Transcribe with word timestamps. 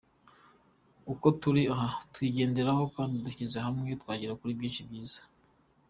Uko 1.11 1.25
turi 1.41 1.63
aha 1.73 1.89
twabigenderaho, 2.13 2.83
kandi 2.95 3.15
dushyize 3.25 3.57
hamwe 3.65 3.89
twagera 4.01 4.37
kuri 4.39 4.57
byinshi 4.59 4.81
byiza. 4.87 5.19